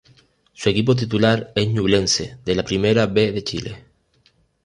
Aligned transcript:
Su 0.53 0.67
equipo 0.67 0.95
titular 0.95 1.53
es 1.55 1.67
Ñublense 1.67 2.39
de 2.43 2.55
la 2.55 2.63
Primera 2.65 3.05
B 3.05 3.31
de 3.31 3.43
Chile. 3.43 3.85